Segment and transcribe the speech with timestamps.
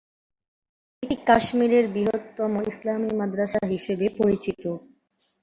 [1.03, 4.63] এটি কাশ্মীরের বৃহত্তম ইসলামী মাদ্রাসা হিসেবে পরিচিত।